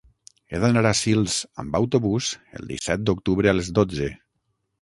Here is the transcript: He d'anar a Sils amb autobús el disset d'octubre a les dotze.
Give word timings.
He 0.53 0.61
d'anar 0.63 0.81
a 0.91 0.93
Sils 0.99 1.35
amb 1.63 1.77
autobús 1.81 2.31
el 2.61 2.67
disset 2.73 3.07
d'octubre 3.11 3.53
a 3.53 3.57
les 3.59 3.71
dotze. 3.83 4.13